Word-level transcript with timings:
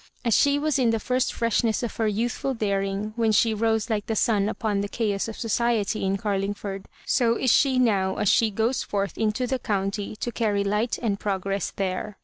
As 0.25 0.33
she 0.35 0.57
was 0.57 0.79
in 0.79 0.89
the 0.89 0.99
first 0.99 1.31
freshness 1.31 1.83
of 1.83 1.97
her 1.97 2.07
youthful 2.07 2.55
daring, 2.55 3.13
when 3.15 3.31
she 3.31 3.53
rose 3.53 3.87
like 3.87 4.07
the 4.07 4.15
sun 4.15 4.49
upon 4.49 4.81
the 4.81 4.87
chaos 4.87 5.27
of 5.27 5.37
society 5.37 6.03
in 6.03 6.15
Garlingford, 6.17 6.85
so 7.05 7.35
is 7.37 7.51
she 7.51 7.77
now 7.77 8.15
as 8.17 8.27
she 8.27 8.49
goes 8.49 8.81
forth 8.81 9.15
into 9.15 9.45
the 9.45 9.59
Gounty 9.59 10.17
to 10.19 10.31
carry 10.31 10.63
light 10.63 10.97
and 11.03 11.19
progress 11.19 11.69
there. 11.69 12.17